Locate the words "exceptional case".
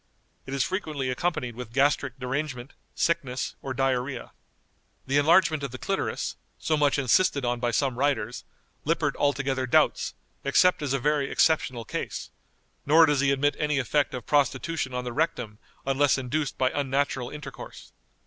11.29-12.31